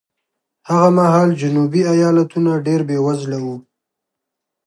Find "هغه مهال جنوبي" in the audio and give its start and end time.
0.69-1.81